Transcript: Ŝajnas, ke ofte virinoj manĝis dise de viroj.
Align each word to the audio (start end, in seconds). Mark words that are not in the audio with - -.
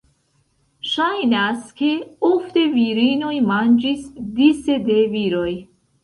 Ŝajnas, 0.91 1.67
ke 1.81 1.89
ofte 2.29 2.63
virinoj 2.77 3.33
manĝis 3.49 4.07
dise 4.39 4.79
de 4.89 4.97
viroj. 5.13 5.51